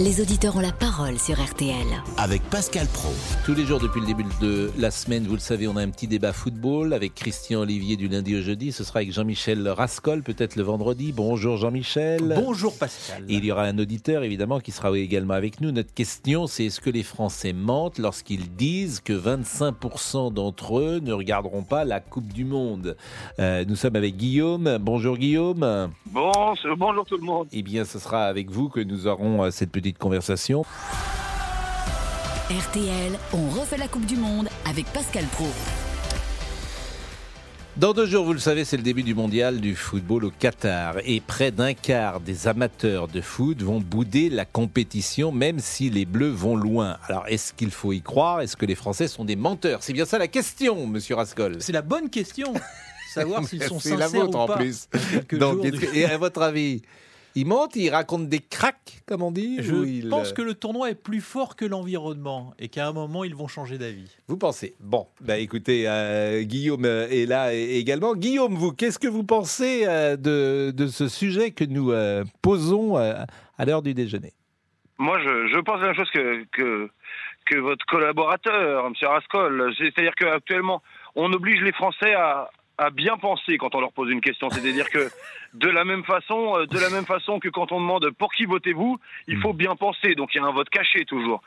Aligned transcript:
les 0.00 0.22
auditeurs 0.22 0.56
ont 0.56 0.60
la 0.60 0.72
parole 0.72 1.18
sur 1.18 1.38
RTL. 1.38 1.74
avec 2.16 2.40
Pascal 2.44 2.86
Pro. 2.86 3.10
Tous 3.44 3.52
les 3.52 3.66
jours 3.66 3.80
depuis 3.80 4.00
le 4.00 4.06
début 4.06 4.24
de 4.40 4.70
la 4.78 4.90
semaine, 4.90 5.26
vous 5.26 5.34
le 5.34 5.40
savez, 5.40 5.68
on 5.68 5.76
a 5.76 5.82
un 5.82 5.90
petit 5.90 6.08
débat 6.08 6.32
football 6.32 6.94
avec 6.94 7.14
Christian 7.14 7.60
Olivier 7.60 7.96
du 7.96 8.08
lundi 8.08 8.34
au 8.34 8.40
jeudi. 8.40 8.72
Ce 8.72 8.82
sera 8.82 9.00
avec 9.00 9.12
Jean-Michel 9.12 9.68
Rascol, 9.68 10.22
peut-être 10.22 10.56
le 10.56 10.62
vendredi. 10.62 11.12
Bonjour 11.12 11.58
Jean-Michel. 11.58 12.34
Bonjour 12.42 12.78
Pascal. 12.78 13.24
Et 13.28 13.34
il 13.34 13.44
y 13.44 13.52
aura 13.52 13.64
un 13.64 13.78
auditeur 13.78 14.22
évidemment 14.22 14.58
qui 14.60 14.70
sera 14.72 14.96
également 14.96 15.34
avec 15.34 15.60
nous. 15.60 15.70
Notre 15.70 15.92
question, 15.92 16.46
c'est 16.46 16.64
est-ce 16.66 16.80
que 16.80 16.90
les 16.90 17.02
Français 17.02 17.52
mentent 17.52 17.98
lorsqu'ils 17.98 18.50
disent 18.56 19.00
que 19.00 19.12
25% 19.12 20.32
d'entre 20.32 20.78
eux 20.78 21.00
ne 21.00 21.12
regarderont 21.12 21.62
pas 21.62 21.84
la 21.84 22.00
Coupe 22.00 22.32
du 22.32 22.46
Monde? 22.46 22.96
Euh, 23.38 23.66
Nous 23.68 23.76
sommes 23.76 23.96
avec 23.96 24.16
Guillaume. 24.16 24.78
Bonjour 24.80 25.18
Guillaume. 25.18 25.90
Bon, 26.06 26.32
bonjour 26.78 27.04
tout 27.04 27.18
le 27.18 27.24
monde. 27.24 27.48
Eh 27.52 27.62
bien, 27.62 27.84
ce 27.84 27.98
sera 27.98 28.24
avec 28.24 28.50
vous 28.50 28.70
que 28.70 28.80
nous 28.80 29.06
aurons 29.06 29.44
euh, 29.44 29.50
cette 29.50 29.70
petite 29.70 29.89
conversation. 29.98 30.64
RTL, 32.50 33.12
on 33.32 33.48
refait 33.50 33.76
la 33.76 33.86
Coupe 33.88 34.06
du 34.06 34.16
Monde 34.16 34.48
avec 34.68 34.86
Pascal 34.86 35.24
Pro. 35.26 35.46
Dans 37.76 37.92
deux 37.94 38.04
jours, 38.04 38.24
vous 38.24 38.32
le 38.32 38.40
savez, 38.40 38.64
c'est 38.64 38.76
le 38.76 38.82
début 38.82 39.04
du 39.04 39.14
mondial 39.14 39.60
du 39.60 39.76
football 39.76 40.24
au 40.24 40.30
Qatar. 40.36 40.96
Et 41.04 41.20
près 41.20 41.50
d'un 41.52 41.72
quart 41.72 42.20
des 42.20 42.48
amateurs 42.48 43.06
de 43.08 43.20
foot 43.20 43.62
vont 43.62 43.80
bouder 43.80 44.28
la 44.28 44.44
compétition, 44.44 45.30
même 45.32 45.60
si 45.60 45.88
les 45.88 46.04
Bleus 46.04 46.30
vont 46.30 46.56
loin. 46.56 46.98
Alors, 47.08 47.24
est-ce 47.28 47.52
qu'il 47.54 47.70
faut 47.70 47.92
y 47.92 48.02
croire? 48.02 48.40
Est-ce 48.40 48.56
que 48.56 48.66
les 48.66 48.74
Français 48.74 49.06
sont 49.08 49.24
des 49.24 49.36
menteurs? 49.36 49.78
C'est 49.82 49.92
bien 49.92 50.04
ça 50.04 50.18
la 50.18 50.28
question, 50.28 50.86
monsieur 50.88 51.14
Rascol. 51.14 51.56
C'est 51.60 51.72
la 51.72 51.82
bonne 51.82 52.10
question. 52.10 52.52
Savoir 53.14 53.44
s'ils 53.46 53.62
sont 53.62 53.78
C'est 53.80 53.96
la 53.96 54.06
sincères 54.06 54.22
vôtre 54.26 54.36
ou 54.38 54.40
en 54.42 54.46
pas. 54.46 54.56
plus. 54.56 54.88
Donc, 55.32 55.62
du- 55.62 55.72
que- 55.72 55.94
et 55.96 56.04
à 56.04 56.18
votre 56.18 56.42
avis, 56.42 56.82
ils 57.34 57.46
mentent, 57.46 57.76
ils 57.76 57.90
racontent 57.90 58.24
des 58.24 58.38
cracks, 58.40 59.02
comme 59.06 59.22
on 59.22 59.30
dit 59.30 59.58
Je 59.60 59.74
ils- 59.84 60.08
pense 60.08 60.32
que 60.32 60.42
le 60.42 60.54
tournoi 60.54 60.90
est 60.90 60.94
plus 60.94 61.20
fort 61.20 61.56
que 61.56 61.64
l'environnement 61.64 62.52
et 62.58 62.68
qu'à 62.68 62.86
un 62.88 62.92
moment 62.92 63.24
ils 63.24 63.34
vont 63.34 63.48
changer 63.48 63.78
d'avis. 63.78 64.10
Vous 64.28 64.36
pensez? 64.36 64.74
Bon, 64.80 65.06
bah 65.20 65.38
écoutez, 65.38 65.84
euh, 65.88 66.42
Guillaume 66.42 66.84
euh, 66.84 67.08
est 67.08 67.26
là 67.26 67.52
également. 67.54 68.14
Guillaume, 68.14 68.54
vous, 68.54 68.72
qu'est-ce 68.72 68.98
que 68.98 69.08
vous 69.08 69.24
pensez 69.24 69.84
euh, 69.86 70.16
de, 70.16 70.70
de 70.72 70.86
ce 70.86 71.08
sujet 71.08 71.50
que 71.52 71.64
nous 71.64 71.92
euh, 71.92 72.24
posons 72.42 72.98
euh, 72.98 73.14
à 73.58 73.64
l'heure 73.64 73.82
du 73.82 73.94
déjeuner? 73.94 74.32
Moi, 74.98 75.18
je, 75.20 75.48
je 75.48 75.58
pense 75.60 75.80
la 75.80 75.86
même 75.88 75.96
chose 75.96 76.10
que, 76.12 76.44
que, 76.52 76.90
que 77.46 77.56
votre 77.56 77.86
collaborateur, 77.86 78.86
M. 78.86 78.92
Rascol. 79.02 79.72
C'est-à-dire 79.78 80.14
qu'actuellement, 80.14 80.82
on 81.16 81.32
oblige 81.32 81.62
les 81.62 81.72
Français 81.72 82.12
à, 82.12 82.50
à 82.80 82.90
bien 82.90 83.16
penser 83.18 83.58
quand 83.58 83.74
on 83.74 83.80
leur 83.80 83.92
pose 83.92 84.10
une 84.10 84.20
question. 84.20 84.48
C'est-à-dire 84.50 84.88
que 84.90 85.08
de 85.54 85.68
la 85.68 85.84
même 85.84 86.04
façon, 86.04 86.56
euh, 86.56 86.66
de 86.66 86.78
la 86.78 86.90
même 86.90 87.04
façon 87.04 87.38
que 87.38 87.48
quand 87.48 87.72
on 87.72 87.80
demande 87.80 88.10
pour 88.18 88.32
qui 88.32 88.44
votez-vous, 88.46 88.96
il 89.28 89.36
faut 89.38 89.52
bien 89.52 89.76
penser. 89.76 90.14
Donc 90.14 90.30
il 90.34 90.38
y 90.38 90.40
a 90.40 90.44
un 90.46 90.52
vote 90.52 90.70
caché 90.70 91.04
toujours. 91.04 91.42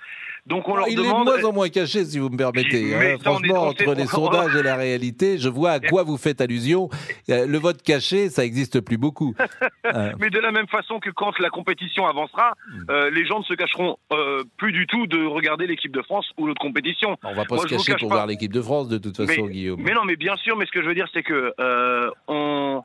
Donc 0.46 0.68
on 0.68 0.76
leur 0.76 0.86
Hmm. 0.88 0.90
Il 0.90 0.94
est 0.94 0.98
de 0.98 1.04
demande. 1.08 1.26
moins 1.26 1.44
en 1.46 1.54
moins 1.54 1.70
caché, 1.70 2.04
si 2.06 2.20
vous 2.20 2.30
me 2.30 2.38
permettez. 2.38 2.94
Hein. 2.94 3.18
Franchement, 3.24 3.64
entre 3.68 3.94
les 3.96 4.04
on- 4.04 4.08
sondages 4.08 4.56
et 4.56 4.62
la 4.64 4.76
réalité, 4.76 5.38
je 5.38 5.48
vois 5.50 5.72
à 5.72 5.80
quoi 5.80 6.04
vous 6.04 6.18
faites 6.18 6.42
allusion. 6.42 6.90
Euh, 7.30 7.48
Le 7.48 7.58
vote 7.58 7.82
caché, 7.82 8.30
ça 8.30 8.42
n'existe 8.44 8.82
plus 8.82 8.98
beaucoup. 8.98 9.34
Mais 10.20 10.30
de 10.30 10.40
la 10.40 10.52
même 10.52 10.68
façon 10.68 11.00
que 11.00 11.10
quand 11.10 11.40
la 11.40 11.50
compétition 11.50 12.06
avancera, 12.08 12.54
Hmm. 12.68 12.84
euh, 12.92 13.10
les 13.10 13.26
gens 13.26 13.40
ne 13.40 13.44
se 13.46 13.54
cacheront 13.54 13.98
euh, 14.12 14.44
plus 14.58 14.72
du 14.74 14.86
tout 14.88 15.08
de 15.08 15.26
regarder 15.26 15.66
l'équipe 15.66 15.92
de 15.94 16.02
France 16.02 16.30
ou 16.38 16.46
l'autre 16.48 16.62
compétition. 16.62 17.18
on 17.24 17.34
va 17.34 17.46
pas 17.46 17.56
Moi, 17.56 17.64
se 17.64 17.70
cacher 17.70 17.92
cache 17.94 18.02
pour 18.02 18.10
pas. 18.10 18.16
voir 18.16 18.28
l'équipe 18.28 18.52
de 18.54 18.62
France, 18.62 18.90
de 18.90 18.98
toute 18.98 19.16
façon, 19.18 19.48
Guillaume. 19.48 19.82
Mais 19.82 19.94
non, 19.94 20.04
mais 20.06 20.16
bien 20.18 20.36
sûr, 20.38 20.58
mais 20.58 20.66
ce 20.66 20.72
que 20.72 20.82
je 20.82 20.88
veux 20.88 20.94
dire, 20.96 21.08
c'est 21.14 21.23
que 21.24 21.54
euh, 21.60 22.10
on. 22.28 22.84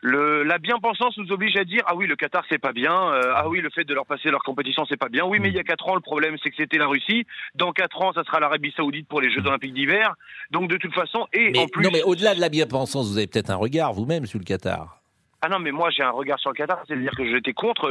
Le, 0.00 0.44
la 0.44 0.58
bien-pensance 0.58 1.18
nous 1.18 1.32
oblige 1.32 1.56
à 1.56 1.64
dire 1.64 1.82
ah 1.86 1.96
oui 1.96 2.06
le 2.06 2.14
Qatar 2.14 2.44
c'est 2.48 2.60
pas 2.60 2.72
bien 2.72 2.94
euh, 2.94 3.32
ah 3.34 3.48
oui 3.48 3.60
le 3.60 3.68
fait 3.68 3.82
de 3.82 3.92
leur 3.94 4.06
passer 4.06 4.30
leur 4.30 4.44
compétition 4.44 4.84
c'est 4.88 4.96
pas 4.96 5.08
bien. 5.08 5.24
Oui 5.24 5.38
mais 5.40 5.48
il 5.48 5.54
y 5.56 5.58
a 5.58 5.64
quatre 5.64 5.88
ans 5.88 5.96
le 5.96 6.00
problème 6.00 6.36
c'est 6.40 6.50
que 6.50 6.56
c'était 6.56 6.78
la 6.78 6.86
Russie. 6.86 7.26
Dans 7.56 7.72
quatre 7.72 8.00
ans 8.00 8.12
ça 8.12 8.22
sera 8.22 8.38
l'Arabie 8.38 8.72
Saoudite 8.76 9.08
pour 9.08 9.20
les 9.20 9.28
Jeux 9.28 9.44
Olympiques 9.44 9.74
d'hiver. 9.74 10.14
Donc 10.52 10.70
de 10.70 10.76
toute 10.76 10.94
façon 10.94 11.26
et 11.32 11.50
Mais- 11.50 11.58
en 11.58 11.66
plus 11.66 11.82
non, 11.82 11.90
mais 11.92 12.02
au-delà 12.04 12.36
de 12.36 12.40
la 12.40 12.48
bien-pensance, 12.48 13.10
vous 13.10 13.18
avez 13.18 13.26
peut-être 13.26 13.50
un 13.50 13.56
regard 13.56 13.92
vous-même 13.92 14.24
sur 14.26 14.38
le 14.38 14.44
Qatar. 14.44 15.00
ah 15.42 15.48
non 15.48 15.58
mais 15.58 15.72
moi 15.72 15.90
j'ai 15.90 16.04
un 16.04 16.10
regard 16.12 16.38
sur 16.38 16.50
le 16.50 16.54
Qatar. 16.54 16.78
C'est-à-dire 16.86 17.10
que 17.16 17.28
j'étais 17.28 17.52
contre 17.52 17.90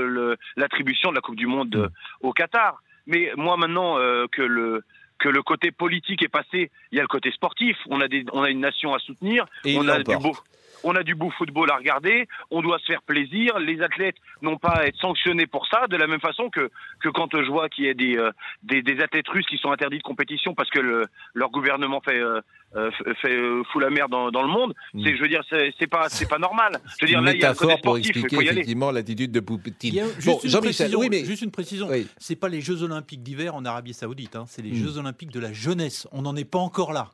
l'attribution 0.56 1.10
de 1.10 1.16
la 1.16 1.22
Coupe 1.22 1.36
du 1.36 1.48
Monde 1.48 1.76
euh, 1.76 1.90
au 2.22 2.31
Qatar. 2.31 2.81
Mais 3.06 3.34
moi 3.36 3.58
maintenant 3.58 3.98
euh, 4.00 4.28
que 4.31 4.44
le 4.44 4.81
que 5.20 5.30
le 5.30 5.42
côté 5.44 5.72
politique 5.72 6.24
est 6.24 6.28
passé, 6.28 6.72
il 6.92 6.98
y 6.98 7.00
a 7.00 7.02
le 7.02 7.08
côté 7.08 7.32
sportif. 7.32 7.78
On 7.88 8.02
a 8.02 8.08
des, 8.08 8.26
on 8.34 8.44
a 8.44 8.50
une 8.50 8.60
nation 8.60 8.94
à 8.94 9.00
soutenir. 9.00 9.46
Et 9.66 9.78
on 9.78 9.88
a 9.88 10.04
du 10.04 10.18
beau, 10.18 10.36
on 10.84 10.96
a 10.96 11.04
du 11.04 11.16
beau 11.16 11.30
football 11.38 11.72
à 11.72 11.76
regarder. 11.78 12.28
On 12.52 12.62
doit 12.62 12.80
se 12.80 12.86
faire 12.86 13.02
plaisir. 13.02 13.58
Les 13.60 13.82
athlètes 13.82 14.16
n'ont 14.42 14.58
pas 14.58 14.70
à 14.80 14.86
être 14.86 14.98
sanctionnés 15.00 15.48
pour 15.48 15.68
ça. 15.68 15.88
De 15.88 15.98
la 15.98 16.08
même 16.08 16.20
façon 16.20 16.50
que 16.50 16.70
que 17.02 17.10
quand 17.10 17.30
je 17.34 17.50
vois 17.50 17.70
qu'il 17.70 17.86
y 17.86 17.90
a 17.90 17.94
des, 17.94 18.18
euh, 18.18 18.32
des 18.64 18.82
des 18.82 19.02
athlètes 19.02 19.28
russes 19.28 19.46
qui 19.48 19.58
sont 19.58 19.72
interdits 19.72 19.98
de 20.00 20.04
compétition 20.04 20.54
parce 20.54 20.70
que 20.70 20.80
le, 20.80 21.06
leur 21.34 21.50
gouvernement 21.52 22.02
fait 22.02 22.20
euh, 22.20 22.42
euh, 22.76 22.92
fait- 23.22 23.32
euh, 23.36 23.64
fout 23.72 23.82
la 23.82 23.90
mer 23.90 24.10
dans, 24.10 24.30
dans 24.32 24.42
le 24.44 24.50
monde. 24.50 24.74
Mm. 24.94 25.04
C'est, 25.06 25.16
je 25.16 25.22
veux 25.22 25.28
dire, 25.30 25.42
c'est, 25.50 25.74
c'est 25.80 25.88
pas 25.88 26.10
c'est 26.10 26.28
pas 26.30 26.38
normal. 26.40 26.80
Je 27.00 27.06
veux 27.06 27.10
dire, 27.10 27.20
Une 27.20 27.26
là, 27.26 27.34
il 27.34 27.42
y 27.42 27.46
a 27.46 27.50
le 27.50 27.54
côté 27.56 27.68
métaphore 27.68 27.82
pour 27.82 27.98
expliquer 27.98 28.36
effectivement 28.44 28.92
l'attitude 28.92 29.32
de 29.32 29.40
Poutine. 29.40 29.74
Il 29.84 29.94
y 29.96 30.00
a 30.02 30.06
juste, 30.06 30.26
Bon, 30.28 30.40
une 30.44 30.50
Jean-Michel, 30.50 30.62
précision, 30.92 31.00
oui, 31.00 31.08
mais 31.10 31.24
juste 31.26 31.42
une 31.42 31.52
précision. 31.52 31.88
Oui. 31.90 32.08
C'est 32.18 32.36
pas 32.36 32.50
les 32.50 32.62
Jeux 32.62 32.84
Olympiques 32.84 33.24
d'hiver 33.24 33.56
en 33.56 33.66
Arabie 33.66 33.94
Saoudite, 33.94 34.36
hein, 34.36 34.46
c'est 34.48 34.62
les 34.62 34.72
Mm. 34.72 34.76
Jeux 34.76 34.98
Olympiques 34.98 35.32
de 35.32 35.40
la 35.40 35.54
jeunesse. 35.54 36.08
On 36.12 36.22
n'en 36.22 36.36
est 36.36 36.50
pas 36.50 36.60
encore 36.60 36.92
là. 36.94 37.10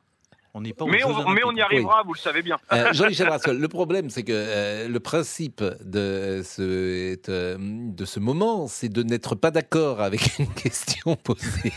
On 0.56 0.60
n'est 0.60 0.72
pas 0.72 0.84
aux 0.84 0.88
Mais 0.88 1.02
on, 1.04 1.08
mais 1.30 1.42
on 1.42 1.48
Olympiques. 1.48 1.58
y 1.58 1.60
arrivera, 1.62 2.02
vous 2.06 2.12
le 2.14 2.18
savez 2.18 2.40
bien. 2.42 2.56
Euh, 2.72 2.92
Jean-Michel 2.92 3.28
Rascol, 3.28 3.58
le 3.58 3.66
problème, 3.68 4.08
c'est 4.08 4.22
que 4.22 4.32
euh, 4.32 4.86
le 4.88 5.00
principe 5.00 5.64
de 5.84 6.42
ce, 6.44 7.16
de, 7.26 7.56
de 7.90 8.04
ce 8.04 8.20
moment, 8.20 8.68
c'est 8.68 8.88
de 8.88 9.02
n'être 9.02 9.34
pas 9.34 9.50
d'accord 9.50 10.00
avec 10.00 10.38
une 10.38 10.46
question 10.54 11.16
posée. 11.16 11.72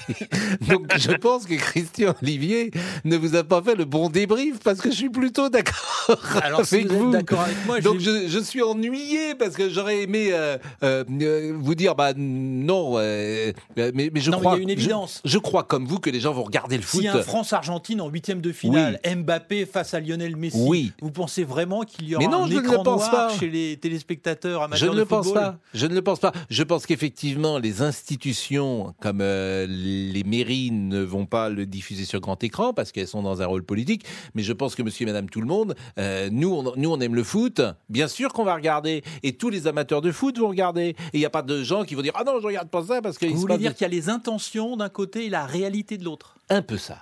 Donc, 0.62 0.96
je 0.96 1.12
pense 1.14 1.48
que 1.48 1.56
Christian 1.56 2.14
Olivier 2.22 2.70
ne 3.04 3.18
vous 3.18 3.36
a 3.36 3.44
pas 3.44 3.64
fait 3.64 3.74
le 3.74 3.86
bon 3.86 4.10
débrief 4.10 4.60
parce 4.64 4.80
que 4.80 4.92
je 4.92 4.96
suis 4.96 5.10
plutôt 5.10 5.50
d'accord 5.50 6.16
Alors 6.44 6.64
si 6.64 6.76
avec 6.76 6.92
vous 6.92 7.10
d'accord 7.12 7.42
avec 7.42 7.58
moi, 7.66 7.78
je 7.80 7.84
Donc 7.84 8.00
je, 8.00 8.28
je 8.28 8.40
suis 8.40 8.62
ennuyé 8.62 9.34
parce 9.34 9.56
que 9.56 9.70
j'aurais 9.70 10.04
aimé 10.04 10.30
euh, 10.34 10.58
euh, 10.84 11.04
euh, 11.22 11.54
vous 11.60 11.74
dire 11.76 11.96
bah 11.96 12.12
non 12.16 12.94
euh, 12.98 13.52
mais, 13.76 13.92
mais 14.14 14.20
je 14.22 14.30
Non, 14.30 14.38
mais 14.38 14.44
crois 14.44 14.54
il 14.54 14.58
y 14.58 14.60
a 14.60 14.64
une 14.64 14.70
je- 14.70 14.74
évidence. 14.74 15.22
Je, 15.26 15.38
crois 15.40 15.64
comme 15.64 15.86
vous 15.88 15.98
que 16.00 16.12
les 16.12 16.20
gens 16.20 16.32
vont 16.34 16.44
regarder 16.44 16.78
le 16.78 16.84
foot. 16.84 17.00
S'il 17.02 17.06
y 17.06 17.08
a 17.08 17.16
un 17.16 17.22
France-Argentine 17.24 18.02
en 18.02 18.10
huitième 18.10 18.40
de 18.42 18.52
finale, 18.52 18.67
Mbappé 19.16 19.66
face 19.66 19.94
à 19.94 20.00
Lionel 20.00 20.36
Messi, 20.36 20.58
Oui. 20.60 20.92
vous 21.02 21.12
pensez 21.12 21.44
vraiment 21.44 21.84
qu'il 21.84 22.08
y 22.10 22.16
aura 22.16 22.26
Mais 22.26 22.32
non, 22.32 22.44
un 22.44 22.48
je 22.48 22.54
ne 22.54 22.60
le 22.60 22.64
écran 22.66 22.84
pense 22.84 23.02
noir 23.12 23.28
pas. 23.30 23.38
chez 23.38 23.50
les 23.50 23.78
téléspectateurs 23.78 24.64
amateurs 24.64 24.78
Je 24.80 24.86
ne 24.88 24.92
de 24.92 24.98
le 25.00 25.06
pense 25.06 25.32
pas. 25.34 25.58
Je 25.74 25.86
ne 25.88 25.94
le 25.96 26.02
pense 26.02 26.20
pas. 26.20 26.32
Je 26.50 26.64
pense 26.64 26.86
qu'effectivement, 26.86 27.58
les 27.60 27.82
institutions 27.82 28.94
comme 29.02 29.20
euh, 29.22 29.66
les 29.70 30.24
mairies 30.24 30.72
ne 30.72 31.02
vont 31.02 31.26
pas 31.26 31.50
le 31.50 31.66
diffuser 31.66 32.06
sur 32.06 32.20
grand 32.20 32.42
écran 32.44 32.74
parce 32.74 32.92
qu'elles 32.92 33.08
sont 33.08 33.22
dans 33.24 33.42
un 33.42 33.46
rôle 33.46 33.64
politique. 33.64 34.06
Mais 34.36 34.44
je 34.44 34.54
pense 34.54 34.76
que 34.76 34.84
Monsieur 34.84 35.04
et 35.04 35.08
Madame 35.08 35.30
tout 35.30 35.42
le 35.42 35.48
monde, 35.48 35.76
euh, 36.00 36.30
nous, 36.32 36.50
on, 36.54 36.74
nous, 36.76 36.90
on 36.92 37.00
aime 37.00 37.16
le 37.16 37.24
foot. 37.24 37.62
Bien 37.90 38.08
sûr 38.08 38.34
qu'on 38.34 38.44
va 38.44 38.56
regarder, 38.56 39.04
et 39.24 39.34
tous 39.34 39.50
les 39.50 39.68
amateurs 39.68 40.02
de 40.02 40.12
foot 40.12 40.38
vont 40.38 40.50
regarder. 40.50 40.90
Et 40.90 40.96
il 41.14 41.20
n'y 41.20 41.26
a 41.26 41.30
pas 41.30 41.42
de 41.42 41.64
gens 41.64 41.84
qui 41.84 41.96
vont 41.96 42.02
dire 42.02 42.14
ah 42.16 42.24
non, 42.26 42.40
je 42.42 42.46
regarde 42.48 42.70
pas 42.70 42.84
ça 42.84 43.02
parce 43.02 43.18
que 43.18 43.26
Vous 43.26 43.38
voulez 43.38 43.58
dire 43.58 43.74
qu'il 43.74 43.84
y 43.84 43.86
a 43.86 43.90
les 43.90 44.10
intentions 44.10 44.78
d'un 44.78 44.90
côté 44.90 45.26
et 45.26 45.30
la 45.30 45.46
réalité 45.46 45.98
de 45.98 46.04
l'autre? 46.06 46.36
Un 46.50 46.62
peu 46.62 46.78
ça. 46.78 46.98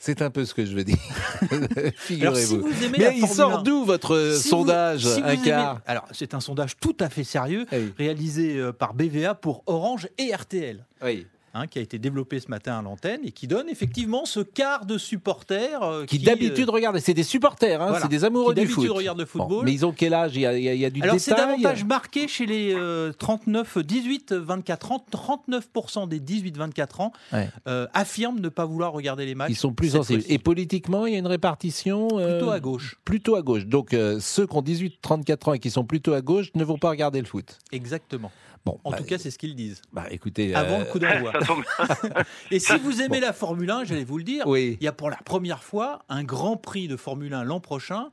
C'est 0.00 0.22
un 0.22 0.30
peu 0.30 0.44
ce 0.44 0.54
que 0.54 0.64
je 0.64 0.74
veux 0.76 0.84
dire. 0.84 0.96
Si 1.98 2.14
Figurez-vous. 2.14 2.68
Mais 2.98 3.16
il 3.18 3.26
sort 3.26 3.58
1, 3.58 3.62
d'où 3.62 3.84
votre 3.84 4.16
vous- 4.16 4.36
sondage 4.40 5.06
si 5.06 5.20
aimez- 5.20 5.52
Alors, 5.86 6.04
c'est 6.12 6.34
un 6.34 6.40
sondage 6.40 6.76
tout 6.80 6.96
à 7.00 7.08
fait 7.08 7.24
sérieux, 7.24 7.66
Oui. 7.72 7.92
réalisé 7.98 8.56
euh, 8.58 8.72
par 8.72 8.94
BVA 8.94 9.34
pour 9.34 9.62
Orange 9.66 10.08
et 10.18 10.32
RTL. 10.34 10.84
Oui. 11.02 11.26
Hein, 11.54 11.66
qui 11.66 11.78
a 11.78 11.82
été 11.82 11.98
développé 11.98 12.40
ce 12.40 12.48
matin 12.48 12.78
à 12.78 12.82
l'antenne 12.82 13.20
et 13.24 13.32
qui 13.32 13.46
donne 13.46 13.68
effectivement 13.68 14.24
ce 14.24 14.40
quart 14.40 14.86
de 14.86 14.98
supporters 14.98 15.82
euh, 15.82 16.04
Qui, 16.04 16.18
d'habitude 16.18 16.68
euh, 16.68 16.72
regardent, 16.72 16.98
c'est 16.98 17.14
des 17.14 17.22
supporters, 17.22 17.80
hein, 17.82 17.86
voilà, 17.88 18.00
c'est 18.02 18.08
des 18.08 18.24
amoureux 18.24 18.54
qui 18.54 18.60
du 18.62 18.66
foot. 18.68 18.88
regardent 18.90 19.18
le 19.18 19.24
Bon, 19.24 19.44
football. 19.44 19.64
mais 19.64 19.72
ils 19.72 19.84
ont 19.86 19.92
quel 19.92 20.14
âge? 20.14 20.32
Il 20.36 20.40
y, 20.42 20.46
a, 20.46 20.56
y 20.58 20.64
y 20.84 20.90
du 20.90 21.02
Alors 21.02 21.18
c'est 21.20 21.34
davantage 21.34 21.84
marqué 21.84 22.28
chez 22.28 22.46
les 22.46 22.74
euh, 22.74 23.12
39, 23.18 23.78
18, 23.78 24.32
24 24.32 24.92
ans. 24.92 25.04
39% 25.10 26.08
des 26.08 26.20
18-24 26.20 27.02
ans 27.02 27.12
Ouais. 27.32 27.48
euh, 27.66 27.86
affirment 27.94 28.40
ne 28.40 28.48
pas 28.48 28.64
vouloir 28.64 28.92
regarder 28.92 29.26
les 29.26 29.34
matchs. 29.34 29.50
Ils 29.50 29.56
sont 29.56 29.72
plus 29.72 29.90
sensibles. 29.90 30.22
Et 30.28 30.38
politiquement, 30.38 31.06
il 31.06 31.12
y 31.12 31.16
a 31.16 31.18
une 31.18 31.26
répartition 31.26 32.08
euh, 32.14 32.38
plutôt 32.38 32.50
à 32.50 32.60
gauche. 32.60 32.96
Plutôt 33.04 33.34
à 33.36 33.42
gauche. 33.42 33.66
Donc 33.66 33.92
euh, 33.94 34.18
ceux 34.20 34.46
qui 34.46 34.56
ont 34.56 34.62
18-34 34.62 35.50
ans 35.50 35.52
et 35.54 35.58
qui 35.58 35.70
sont 35.70 35.84
plutôt 35.84 36.14
à 36.14 36.20
gauche 36.20 36.50
ne 36.54 36.64
vont 36.64 36.78
pas 36.78 36.90
regarder 36.90 37.20
le 37.20 37.26
foot. 37.26 37.58
Exactement. 37.72 38.30
Bon, 38.64 38.78
En 38.84 38.90
bah, 38.90 38.96
tout 38.98 39.04
cas, 39.04 39.18
c'est 39.18 39.30
ce 39.30 39.38
qu'ils 39.38 39.54
disent. 39.54 39.80
bah, 39.92 40.06
écoutez. 40.10 40.54
Avant 40.54 40.76
euh, 40.76 40.78
le 40.80 40.84
coup 40.86 40.98
d'envoi. 40.98 41.32
Ça 41.40 41.46
tombe- 41.46 41.64
Et 42.50 42.58
si 42.58 42.76
vous 42.78 43.00
aimez 43.02 43.20
la 43.20 43.32
Formule 43.32 43.70
1, 43.70 43.84
j'allais 43.84 44.04
vous 44.04 44.18
le 44.18 44.24
dire, 44.24 44.46
Oui. 44.46 44.76
il 44.80 44.84
y 44.84 44.88
a 44.88 44.92
pour 44.92 45.10
la 45.10 45.16
première 45.24 45.62
fois 45.62 46.00
un 46.08 46.24
Grand 46.24 46.56
Prix 46.56 46.88
de 46.88 46.96
Formule 46.96 47.34
1 47.34 47.44
l'an 47.44 47.60
prochain 47.60 48.10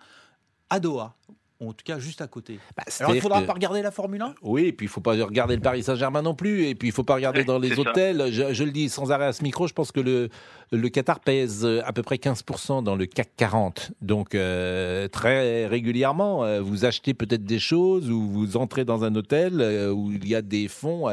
à 0.69 0.80
Doha. 0.80 1.16
En 1.62 1.72
tout 1.72 1.86
cas, 1.86 2.00
juste 2.00 2.19
à 2.19 2.27
côté. 2.27 2.60
Bah, 2.75 2.83
Alors, 3.00 3.13
il 3.13 3.16
ne 3.16 3.22
faudra 3.22 3.42
que- 3.42 3.48
pas 3.48 3.54
regarder 3.54 3.81
la 3.81 3.89
Formule 3.89 4.22
1 4.22 4.36
Oui, 4.42 4.66
et 4.66 4.74
puis 4.74 4.88
il 4.88 4.89
faut 4.89 5.00
pas 5.00 5.13
regarder 5.13 5.56
le 5.56 5.62
Paris 5.62 5.83
Saint-Germain 5.83 6.22
non 6.22 6.36
plus, 6.36 6.66
et 6.66 6.75
puis 6.75 6.89
il 6.89 6.92
faut 6.92 7.06
pas 7.06 7.16
regarder 7.16 7.39
Ouais, 7.39 7.45
dans 7.45 7.60
les 7.60 7.80
hôtels. 7.80 8.27
Je, 8.30 8.54
je 8.54 8.63
le 8.66 8.72
dis 8.72 8.89
sans 8.89 9.10
arrêt 9.13 9.27
à 9.27 9.33
ce 9.33 9.42
micro, 9.42 9.66
je 9.66 9.74
pense 9.74 9.94
que 9.94 10.01
le, 10.01 10.27
le 10.74 10.89
Qatar 10.89 11.22
pèse 11.22 11.63
euh, 11.63 11.81
à 11.86 11.94
peu 11.94 12.04
près 12.04 12.18
15% 12.18 12.83
dans 12.83 12.98
le 12.98 13.06
CAC 13.06 13.30
40. 13.38 13.92
Donc 14.01 14.36
euh, 14.36 15.07
très 15.07 15.66
régulièrement, 15.66 16.44
euh, 16.44 16.60
vous 16.62 16.83
achetez 16.83 17.13
peut-être 17.13 17.45
des 17.45 17.60
choses 17.60 18.12
ou 18.12 18.27
vous 18.27 18.57
entrez 18.57 18.83
dans 18.83 19.06
un 19.06 19.16
hôtel 19.16 19.62
euh, 19.62 19.92
où 19.92 20.12
il 20.12 20.27
y 20.27 20.36
a 20.36 20.42
des 20.42 20.68
fonds 20.68 21.07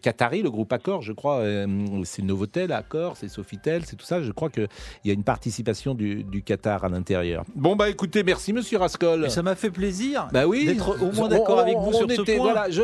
qatari, 0.00 0.42
le 0.42 0.50
groupe 0.50 0.72
Accor, 0.72 1.02
je 1.02 1.12
crois. 1.12 1.38
euh, 1.38 1.66
c'est 2.04 2.22
Novotel, 2.22 2.72
Accor, 2.72 3.16
c'est 3.16 3.28
Sofitel, 3.28 3.84
c'est 3.84 3.96
tout 3.96 4.04
ça. 4.06 4.22
Je 4.22 4.32
crois 4.32 4.50
qu'il 4.50 4.68
y 5.04 5.10
a 5.10 5.12
une 5.12 5.24
participation 5.24 5.94
du, 5.94 6.24
du 6.24 6.42
Qatar 6.42 6.84
à 6.84 6.88
l'intérieur. 6.88 7.44
Bon, 7.54 7.76
bah 7.76 7.88
écoutez, 7.88 8.22
merci 8.24 8.52
Monsieur 8.52 8.78
Rascol. 8.78 9.30
Ça 9.30 9.42
m'a 9.42 9.54
fait 9.54 9.70
plaisir 9.70 10.28
Bah 10.32 10.46
oui, 10.46 10.66
d'être 10.66 11.02
au 11.02 11.12
moins 11.12 11.28
d'accord 11.28 11.60
avec 11.60 11.76
vous 11.76 11.90
on 11.92 11.92
sur 11.92 12.10
ce 12.10 12.22
point. 12.22 12.36
Voilà, 12.52 12.70
je, 12.70 12.82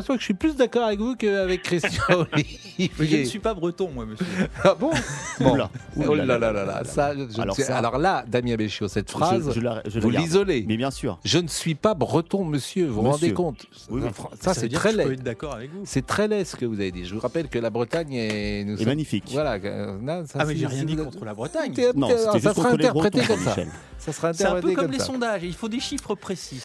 que 0.00 0.18
je 0.18 0.24
suis 0.24 0.34
plus 0.34 0.56
d'accord 0.56 0.84
avec 0.86 0.98
vous 0.98 1.14
qu'avec 1.16 1.62
Christian 1.62 2.26
je 2.78 3.16
ne 3.16 3.24
suis 3.24 3.38
pas 3.38 3.54
breton, 3.54 3.90
moi, 3.94 4.06
monsieur. 4.06 4.26
Ah 4.64 4.74
bon 4.78 4.90
Bon. 5.40 5.52
Oula, 5.54 5.70
Oh 6.08 6.14
là 6.14 6.24
là 6.24 6.38
là 6.38 6.64
là, 6.64 6.82
ça, 6.84 7.14
je 7.14 7.20
ne 7.22 7.40
Alors 7.40 7.56
sais- 7.56 7.62
ça- 7.64 7.76
alors 7.78 7.98
là, 7.98 8.24
Damien 8.26 8.56
Béchiot, 8.56 8.88
cette 8.88 9.10
phrase, 9.10 9.48
Je, 9.48 9.52
je 9.54 9.60
la, 9.60 9.82
je 9.86 9.96
la 9.98 10.00
vous 10.00 10.10
l'isolez. 10.10 10.64
Mais 10.66 10.76
bien 10.76 10.90
sûr. 10.90 11.18
Je 11.24 11.38
ne 11.38 11.48
suis 11.48 11.74
pas 11.74 11.94
breton, 11.94 12.44
monsieur, 12.44 12.86
vous 12.86 13.02
vous 13.02 13.10
rendez 13.10 13.32
compte 13.32 13.66
Oui, 13.90 14.02
oui. 14.04 14.10
Ça, 14.40 14.54
c'est 14.54 14.68
très 14.68 14.90
que 14.92 14.96
Je 14.98 15.02
peux 15.02 15.08
laid. 15.08 15.14
être 15.14 15.22
d'accord 15.22 15.54
avec 15.54 15.70
vous. 15.72 15.82
C'est 15.84 16.06
très 16.06 16.28
ce 16.44 16.56
que 16.56 16.64
vous 16.64 16.74
avez 16.80 16.90
dit. 16.92 17.04
Je 17.04 17.14
vous 17.14 17.20
rappelle 17.20 17.48
que 17.48 17.58
la 17.58 17.70
Bretagne 17.70 18.12
est. 18.14 18.64
Nous 18.64 18.76
sommes- 18.76 18.86
magnifique. 18.86 19.24
Voilà. 19.32 19.54
euh, 19.54 19.96
non, 20.00 20.24
ça, 20.26 20.38
Ah, 20.40 20.44
mais 20.44 20.56
j'ai 20.56 20.66
rien 20.66 20.84
dit 20.84 20.96
contre 20.96 21.24
la 21.24 21.34
Bretagne. 21.34 21.74
Non, 21.94 22.08
ça 22.08 22.38
sera 22.40 22.54
contre 22.54 22.76
les 22.76 22.86
interprété 22.86 23.18
Bretons, 23.20 23.34
comme 23.34 23.44
ça. 23.44 23.56
Ça 23.98 24.12
sera 24.12 24.32
C'est 24.32 24.44
un 24.44 24.52
peu 24.52 24.56
interprété 24.58 24.74
comme 24.76 24.84
comme 24.86 24.92
les 24.92 24.98
ça. 24.98 25.04
sondages, 25.04 25.42
il 25.44 25.52
faut 25.54 25.68
des 25.68 25.80
chiffres 25.80 26.14
précis. 26.14 26.56